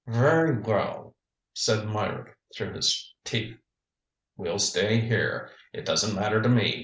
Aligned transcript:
"Very 0.07 0.59
well," 0.59 1.13
said 1.53 1.87
Meyrick 1.87 2.35
through 2.55 2.73
his 2.73 3.13
teeth. 3.23 3.59
"We'll 4.35 4.57
stay 4.57 4.99
here. 4.99 5.51
It 5.73 5.85
doesn't 5.85 6.15
matter 6.15 6.41
to 6.41 6.49
me. 6.49 6.79